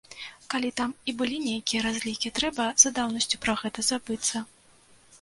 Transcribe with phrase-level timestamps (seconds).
[0.53, 4.47] Калі там і былі нейкія разлікі, трэба за даўнасцю пра гэта забыцца.